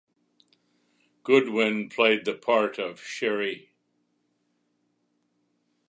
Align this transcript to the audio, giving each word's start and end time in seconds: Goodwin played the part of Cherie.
Goodwin 1.21 1.87
played 1.89 2.25
the 2.25 2.33
part 2.33 2.79
of 2.79 2.99
Cherie. 2.99 3.69